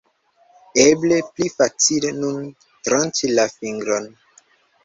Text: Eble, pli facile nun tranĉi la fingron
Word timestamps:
Eble, 0.83 1.19
pli 1.35 1.49
facile 1.59 2.11
nun 2.23 2.39
tranĉi 2.89 3.33
la 3.37 3.47
fingron 3.59 4.13